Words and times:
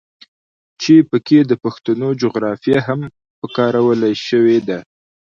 چې 0.81 0.93
پکښې 1.09 1.39
د 1.47 1.53
پښتنو 1.63 2.07
جغرافيه 2.21 2.79
هم 2.87 2.99
پکارولے 3.39 4.11
شوې 4.27 4.57
ده. 4.67 4.79